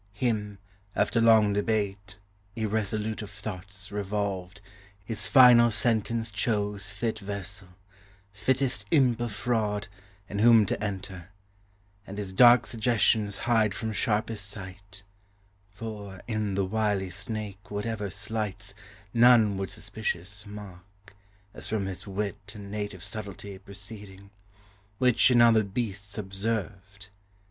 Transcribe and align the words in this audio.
Him, 0.13 0.57
after 0.95 1.21
long 1.21 1.53
debate, 1.53 2.17
irresolute 2.55 3.21
Of 3.21 3.29
thoughts 3.29 3.91
revolved, 3.91 4.59
his 5.05 5.27
final 5.27 5.69
sentence 5.69 6.31
chose 6.31 6.91
Fit 6.91 7.19
vessel, 7.19 7.67
fittest 8.31 8.87
imp 8.89 9.19
of 9.19 9.31
fraud, 9.31 9.89
in 10.27 10.39
whom 10.39 10.65
To 10.65 10.83
enter, 10.83 11.29
and 12.07 12.17
his 12.17 12.33
dark 12.33 12.65
suggestions 12.65 13.37
hide 13.45 13.75
From 13.75 13.93
sharpest 13.93 14.49
sight: 14.49 15.03
for, 15.69 16.19
in 16.27 16.55
the 16.55 16.65
wily 16.65 17.11
snake 17.11 17.69
Whatever 17.69 18.09
sleights, 18.09 18.73
none 19.13 19.55
would 19.57 19.69
suspicious 19.69 20.47
mark, 20.47 21.15
As 21.53 21.67
from 21.67 21.85
his 21.85 22.07
wit 22.07 22.53
and 22.55 22.71
native 22.71 23.03
subtlety 23.03 23.59
Proceeding; 23.59 24.31
which, 24.97 25.29
in 25.29 25.41
other 25.41 25.63
beasts 25.63 26.17
observed. 26.17 27.09